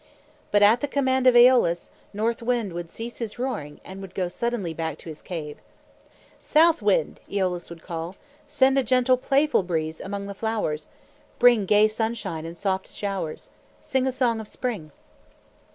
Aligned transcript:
But 0.49 0.63
at 0.63 0.81
the 0.81 0.87
command 0.87 1.27
of 1.27 1.35
Eolus, 1.35 1.91
North 2.11 2.41
Wind 2.41 2.73
would 2.73 2.91
cease 2.91 3.17
his 3.17 3.37
roaring 3.37 3.79
and 3.85 4.01
would 4.01 4.15
go 4.15 4.29
sullenly 4.29 4.73
back 4.73 4.97
to 4.97 5.09
his 5.09 5.21
cave. 5.21 5.59
"South 6.41 6.81
Wind!" 6.81 7.19
Eolus 7.29 7.69
would 7.69 7.83
call. 7.83 8.15
"Send 8.47 8.79
a 8.79 8.83
gentle, 8.83 9.15
playful 9.15 9.61
breeze 9.61 10.01
among 10.01 10.25
the 10.25 10.33
flowers. 10.33 10.87
Bring 11.37 11.67
gay 11.67 11.87
sunshine 11.87 12.47
and 12.47 12.57
soft 12.57 12.89
showers. 12.89 13.51
Sing 13.79 14.07
a 14.07 14.11
song 14.11 14.39
of 14.39 14.47
spring. 14.47 14.91